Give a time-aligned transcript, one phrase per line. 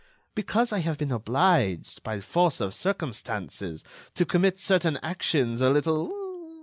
[0.33, 3.83] Because I have been obliged, by force of circumstances,
[4.15, 6.11] to commit certain actions a little